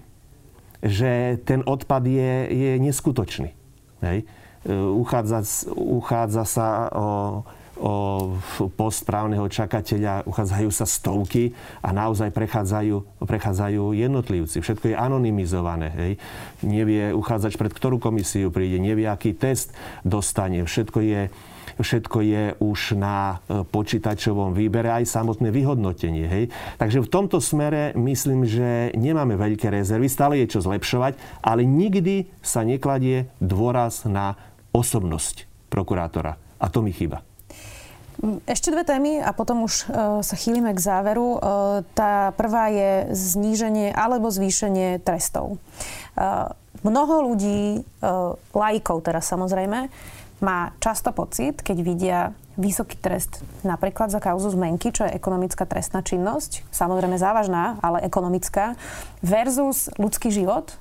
[0.85, 3.51] že ten odpad je, je neskutočný.
[4.07, 4.19] Hej?
[4.23, 5.43] E, uchádza,
[5.75, 7.07] uchádza sa o
[7.79, 8.37] o
[8.79, 11.51] post právneho čakateľa uchádzajú sa stovky
[11.83, 14.63] a naozaj prechádzajú, prechádzajú jednotlivci.
[14.63, 15.89] Všetko je anonymizované.
[15.91, 16.13] Hej.
[16.63, 19.75] Nevie uchádzač pred ktorú komisiu príde, nevie, aký test
[20.07, 20.63] dostane.
[20.63, 21.21] Všetko je,
[21.83, 26.27] všetko je už na e, počítačovom výbere, aj samotné vyhodnotenie.
[26.31, 26.45] Hej.
[26.79, 32.31] Takže v tomto smere myslím, že nemáme veľké rezervy, stále je čo zlepšovať, ale nikdy
[32.39, 34.39] sa nekladie dôraz na
[34.71, 36.39] osobnosť prokurátora.
[36.63, 37.34] A to mi chýba.
[38.49, 41.37] Ešte dve témy a potom už uh, sa chýlime k záveru.
[41.37, 41.39] Uh,
[41.93, 45.61] tá prvá je zníženie alebo zvýšenie trestov.
[46.17, 46.49] Uh,
[46.85, 47.81] mnoho ľudí,
[48.53, 49.89] laikov teraz samozrejme,
[50.45, 52.21] má často pocit, keď vidia
[52.61, 58.77] vysoký trest napríklad za kauzu zmenky, čo je ekonomická trestná činnosť, samozrejme závažná, ale ekonomická,
[59.25, 60.77] versus ľudský život,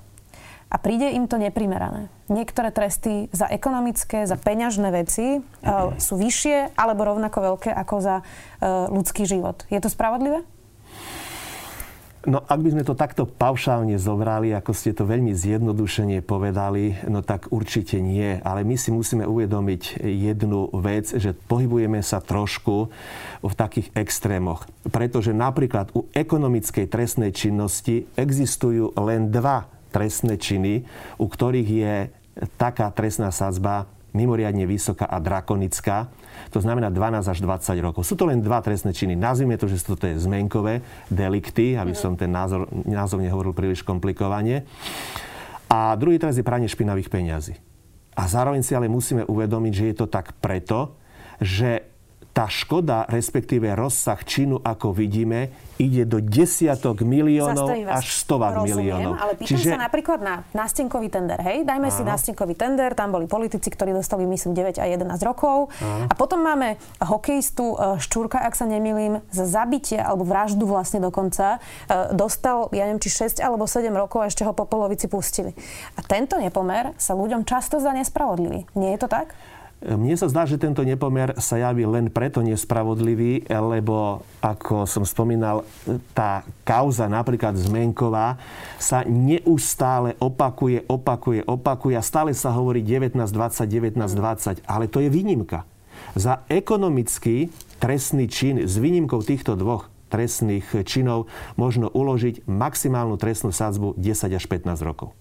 [0.74, 2.10] a príde im to neprimerané.
[2.34, 8.16] Niektoré tresty za ekonomické, za peňažné veci uh, sú vyššie alebo rovnako veľké ako za
[8.26, 9.62] uh, ľudský život.
[9.70, 10.42] Je to spravodlivé?
[12.24, 17.20] No, ak by sme to takto paušálne zobrali, ako ste to veľmi zjednodušene povedali, no
[17.20, 18.40] tak určite nie.
[18.48, 22.88] Ale my si musíme uvedomiť jednu vec, že pohybujeme sa trošku
[23.44, 24.64] v takých extrémoch.
[24.88, 30.88] Pretože napríklad u ekonomickej trestnej činnosti existujú len dva trestné činy,
[31.20, 31.96] u ktorých je
[32.58, 36.08] taká trestná sadzba mimoriadne vysoká a drakonická.
[36.54, 38.06] To znamená 12 až 20 rokov.
[38.06, 39.18] Sú to len dva trestné činy.
[39.18, 44.66] Nazvime to, že sú to zmenkové delikty, aby som ten názor, názov nehovoril príliš komplikovane.
[45.74, 47.58] A druhý trest je pranie špinavých peňazí.
[48.14, 50.94] A zároveň si ale musíme uvedomiť, že je to tak preto,
[51.42, 51.93] že
[52.34, 59.22] tá škoda, respektíve rozsah činu, ako vidíme, ide do desiatok miliónov až stovák miliónov.
[59.22, 59.70] Ale pýtam Čiže...
[59.78, 61.38] sa napríklad na nástenkový tender.
[61.38, 61.98] Hej, dajme Áno.
[61.98, 65.70] si nástenkový tender, tam boli politici, ktorí dostali myslím 9 a 11 rokov.
[65.78, 66.10] Áno.
[66.10, 71.62] A potom máme hokejistu e, Ščúrka, ak sa nemýlim, za zabitie alebo vraždu vlastne dokonca.
[71.86, 75.54] E, dostal, ja neviem, či 6 alebo 7 rokov a ešte ho po polovici pustili.
[75.94, 78.66] A tento nepomer sa ľuďom často zdá nespravodlivý.
[78.74, 79.38] Nie je to tak?
[79.84, 85.68] Mne sa zdá, že tento nepomer sa javí len preto nespravodlivý, lebo, ako som spomínal,
[86.16, 88.40] tá kauza napríklad Zmenková
[88.80, 95.68] sa neustále opakuje, opakuje, opakuje a stále sa hovorí 1920, 1920, ale to je výnimka.
[96.16, 97.52] Za ekonomický
[97.84, 101.28] trestný čin s výnimkou týchto dvoch trestných činov
[101.60, 105.12] možno uložiť maximálnu trestnú sadzbu 10 až 15 rokov.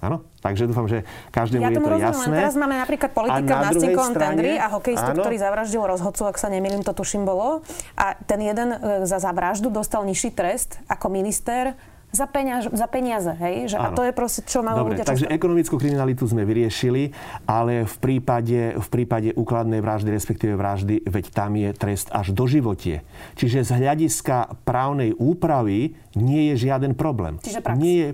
[0.00, 0.24] Áno?
[0.40, 2.36] Takže dúfam, že každému ja je to rozumiem, jasné.
[2.40, 5.20] Teraz máme napríklad politika na v tendri a hokejistu, áno.
[5.20, 7.60] ktorý zavraždil rozhodcu, ak sa nemýlim, to tuším bolo.
[8.00, 11.76] A ten jeden e, za, vraždu dostal nižší trest ako minister
[12.10, 13.70] za, peňaž, za peniaze, hej?
[13.70, 15.36] Že, a to je proste, čo Dobre, ľudia takže často.
[15.38, 17.14] ekonomickú kriminalitu sme vyriešili,
[17.46, 22.50] ale v prípade, v prípade úkladnej vraždy, respektíve vraždy, veď tam je trest až do
[22.50, 23.06] životie.
[23.38, 27.38] Čiže z hľadiska právnej úpravy nie je žiaden problém.
[27.46, 27.78] Čiže prax.
[27.78, 28.10] Nie je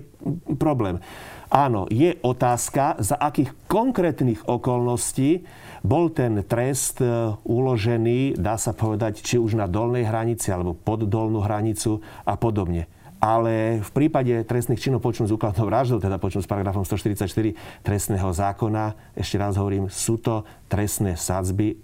[0.61, 1.01] problém.
[1.47, 5.47] Áno, je otázka, za akých konkrétnych okolností
[5.79, 7.07] bol ten trest e,
[7.47, 12.91] uložený, dá sa povedať, či už na dolnej hranici alebo pod dolnú hranicu a podobne.
[13.23, 17.31] Ale v prípade trestných činov počnú s úkladnou vraždou, teda počnú s paragrafom 144
[17.79, 21.79] trestného zákona, ešte raz hovorím, sú to trestné sadzby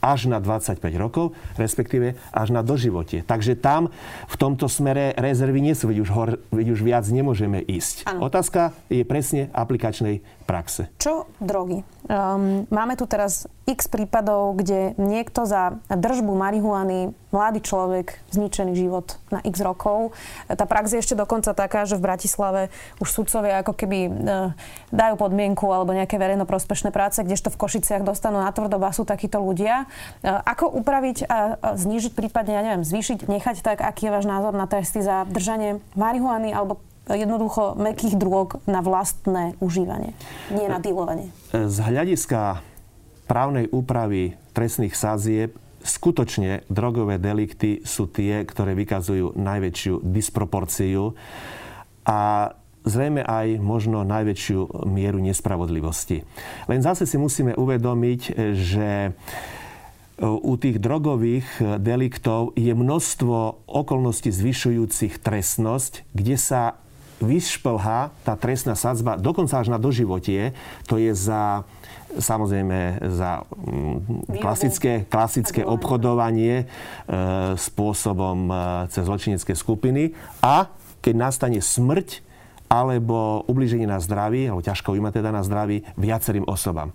[0.00, 3.26] až na 25 rokov, respektíve až na doživotie.
[3.26, 3.90] Takže tam
[4.30, 8.06] v tomto smere rezervy nie sú, veď už, hor, veď už viac nemôžeme ísť.
[8.06, 8.30] Ano.
[8.30, 10.90] Otázka je presne aplikačnej praxe.
[11.02, 11.82] Čo drogy?
[12.06, 19.18] Um, máme tu teraz x prípadov, kde niekto za držbu marihuany, mladý človek, zničený život
[19.28, 20.14] na x rokov.
[20.46, 22.70] Tá prax je ešte dokonca taká, že v Bratislave
[23.02, 24.54] už sudcovia ako keby uh,
[24.94, 29.90] dajú podmienku alebo nejaké verejnoprospešné práce, kdežto v Košiciach dostanú na tvrdo basu takíto ľudia.
[30.22, 34.30] Uh, ako upraviť a, a znížiť, prípadne, ja neviem, zvýšiť, nechať tak, aký je váš
[34.30, 40.14] názor na testy za držanie marihuany alebo jednoducho mekých drog na vlastné užívanie,
[40.50, 41.30] nie na dealovanie.
[41.54, 42.58] Z hľadiska
[43.26, 51.14] právnej úpravy trestných sazieb skutočne drogové delikty sú tie, ktoré vykazujú najväčšiu disproporciu
[52.02, 52.50] a
[52.86, 56.22] zrejme aj možno najväčšiu mieru nespravodlivosti.
[56.70, 58.20] Len zase si musíme uvedomiť,
[58.54, 59.14] že
[60.22, 66.80] u tých drogových deliktov je množstvo okolností zvyšujúcich trestnosť, kde sa
[67.20, 70.52] vyšplhá tá trestná sadzba dokonca až na doživotie.
[70.88, 71.64] To je za
[72.16, 76.66] samozrejme za mm, klasické, klasické obchodovanie e,
[77.60, 78.54] spôsobom e,
[78.88, 80.16] cez zločinecké skupiny.
[80.40, 80.70] A
[81.04, 82.24] keď nastane smrť
[82.66, 86.90] alebo ubliženie na zdraví, alebo ťažko ima teda na zdraví, viacerým osobám.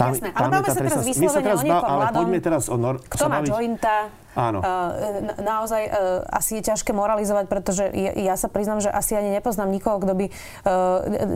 [0.00, 2.76] Tam, Jasné, ale tam sa teraz vyslovene o niekom ale poďme teraz o...
[2.80, 3.52] Nor- Kto má baviť...
[3.52, 4.62] jointa, Áno.
[4.62, 5.92] Uh, naozaj uh,
[6.30, 10.12] asi je ťažké moralizovať, pretože ja, ja sa priznám, že asi ani nepoznám nikoho, kto
[10.14, 10.34] by uh,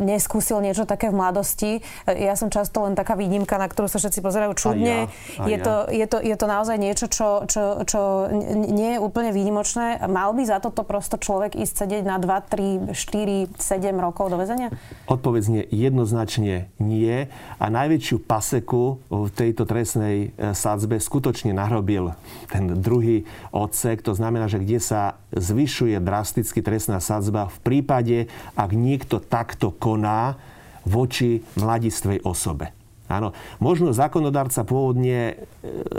[0.07, 1.73] neskúsil niečo také v mladosti.
[2.07, 5.11] Ja som často len taká výnimka, na ktorú sa všetci pozerajú čudne.
[5.41, 5.65] Ja, je, ja.
[5.65, 10.07] to, je, to, je to naozaj niečo, čo, čo, čo nie je úplne výnimočné.
[10.07, 14.39] Mal by za toto prosto človek ísť sedieť na 2, 3, 4, 7 rokov do
[14.39, 14.71] väzenia?
[15.11, 17.27] Odpovedz nie, jednoznačne nie.
[17.59, 22.15] A najväčšiu paseku v tejto trestnej sadzbe skutočne narobil
[22.53, 23.17] ten druhý
[23.49, 24.05] odsek.
[24.05, 28.19] To znamená, že kde sa zvyšuje drasticky trestná sadzba v prípade,
[28.53, 30.37] ak niekto takto koná
[30.85, 32.77] voči mladistvej osobe.
[33.05, 35.35] Áno, možno zákonodárca pôvodne e,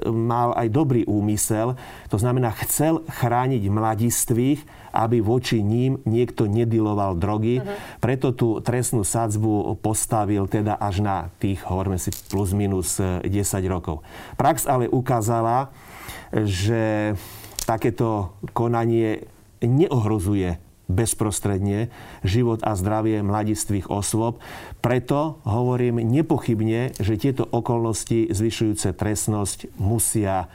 [0.10, 1.78] mal aj dobrý úmysel,
[2.10, 7.62] to znamená, chcel chrániť mladistvých, aby voči ním niekto nediloval drogy.
[7.62, 7.78] Uh-huh.
[8.02, 13.70] Preto tú trestnú sadzbu postavil teda až na tých, hovoríme si, plus minus 10 e,
[13.70, 14.02] rokov.
[14.34, 15.70] Prax ale ukázala,
[16.44, 17.16] že
[17.64, 19.24] takéto konanie
[19.64, 21.90] neohrozuje bezprostredne
[22.22, 24.38] život a zdravie mladistvých osôb.
[24.86, 30.46] Preto hovorím nepochybne, že tieto okolnosti zvyšujúce trestnosť musia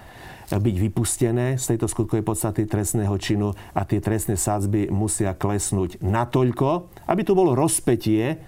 [0.50, 6.90] byť vypustené z tejto skutkovej podstaty trestného činu a tie trestné sádzby musia klesnúť natoľko,
[7.06, 8.38] aby tu bolo rozpetie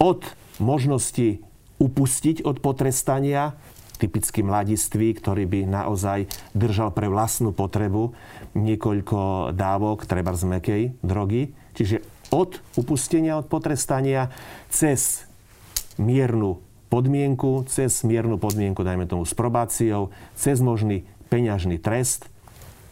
[0.00, 0.24] od
[0.56, 1.44] možnosti
[1.76, 3.56] upustiť od potrestania
[3.98, 8.14] typický mladistvý, ktorý by naozaj držal pre vlastnú potrebu
[8.58, 11.54] niekoľko dávok, treba z mekej drogy.
[11.74, 12.02] Čiže
[12.34, 14.30] od upustenia, od potrestania
[14.70, 15.26] cez
[15.98, 16.58] miernu
[16.90, 22.30] podmienku, cez miernu podmienku, dajme tomu s probáciou, cez možný peňažný trest,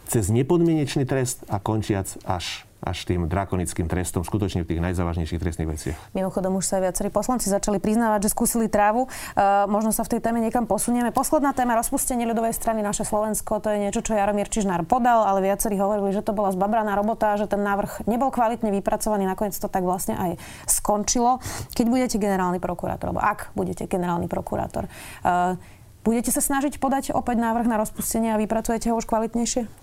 [0.07, 5.69] cez nepodmienečný trest a končiac až až tým drakonickým trestom skutočne v tých najzávažnejších trestných
[5.71, 5.97] veciach.
[6.11, 9.07] Mimochodom už sa viacerí poslanci začali priznávať, že skúsili trávu.
[9.07, 11.15] Uh, možno sa v tej téme niekam posunieme.
[11.15, 15.39] Posledná téma rozpustenie ľudovej strany naše Slovensko, to je niečo, čo Jaromír Čižnár podal, ale
[15.41, 19.71] viacerí hovorili, že to bola zbabraná robota, že ten návrh nebol kvalitne vypracovaný, nakoniec to
[19.71, 20.35] tak vlastne aj
[20.67, 21.39] skončilo.
[21.71, 24.91] Keď budete generálny prokurátor, alebo ak budete generálny prokurátor,
[25.23, 25.55] uh,
[26.03, 29.82] budete sa snažiť podať opäť návrh na rozpustenie a vypracujete ho už kvalitnejšie?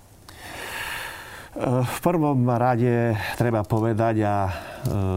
[1.50, 4.50] V prvom rade treba povedať a e,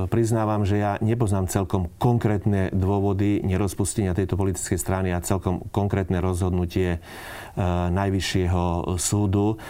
[0.10, 6.98] priznávam, že ja nepoznám celkom konkrétne dôvody nerozpustenia tejto politickej strany a celkom konkrétne rozhodnutie
[6.98, 7.00] e,
[7.94, 9.62] Najvyššieho súdu.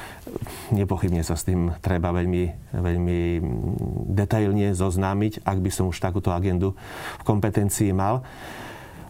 [0.71, 3.19] Nepochybne sa s tým treba veľmi, veľmi
[4.15, 6.79] detailne zoznámiť, ak by som už takúto agendu
[7.19, 8.23] v kompetencii mal.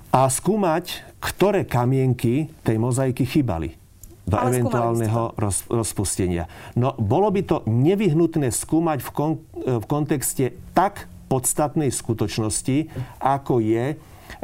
[0.10, 3.83] A skúmať, ktoré kamienky tej mozaiky chýbali
[4.24, 6.48] do Ale eventuálneho roz, rozpustenia.
[6.80, 13.86] No bolo by to nevyhnutné skúmať v, kon, v kontexte tak podstatnej skutočnosti, ako je
[13.94, 13.96] e,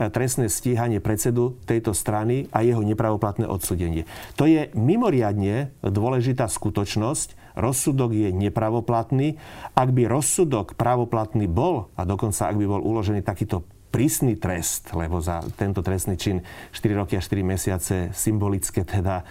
[0.09, 4.09] trestné stíhanie predsedu tejto strany a jeho nepravoplatné odsudenie.
[4.35, 7.37] To je mimoriadne dôležitá skutočnosť.
[7.59, 9.37] Rozsudok je nepravoplatný.
[9.75, 15.17] Ak by rozsudok pravoplatný bol, a dokonca ak by bol uložený takýto prísny trest, lebo
[15.17, 19.25] za tento trestný čin 4 roky a 4 mesiace symbolické teda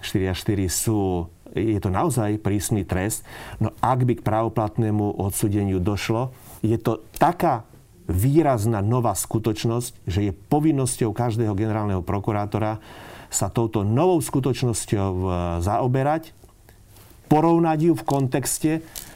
[0.00, 3.24] 4 a 4 sú, je to naozaj prísny trest.
[3.62, 7.64] No ak by k pravoplatnému odsudeniu došlo, je to taká
[8.10, 12.82] výrazná nová skutočnosť, že je povinnosťou každého generálneho prokurátora
[13.30, 15.26] sa touto novou skutočnosťou e,
[15.62, 16.34] zaoberať,
[17.30, 18.72] porovnať ju v kontexte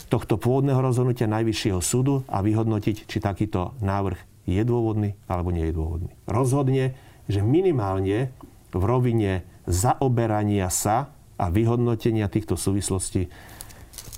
[0.06, 5.74] tohto pôvodného rozhodnutia Najvyššieho súdu a vyhodnotiť, či takýto návrh je dôvodný alebo nie je
[5.74, 6.12] dôvodný.
[6.30, 6.94] Rozhodne,
[7.26, 8.30] že minimálne
[8.70, 13.28] v rovine zaoberania sa a vyhodnotenia týchto súvislostí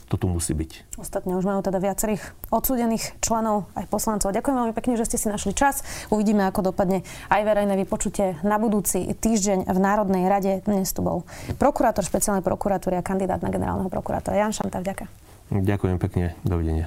[0.06, 0.96] to tu musí byť.
[1.02, 2.22] Ostatne už majú teda viacerých
[2.54, 4.30] odsudených členov aj poslancov.
[4.30, 5.82] Ďakujem veľmi pekne, že ste si našli čas.
[6.14, 10.62] Uvidíme, ako dopadne aj verejné vypočutie na budúci týždeň v Národnej rade.
[10.62, 11.26] Dnes tu bol
[11.58, 14.78] prokurátor špeciálnej prokuratúry a kandidát na generálneho prokurátora Jan Šanta.
[14.78, 15.10] Ďakujem.
[15.50, 16.38] Ďakujem pekne.
[16.46, 16.86] Dovidenia.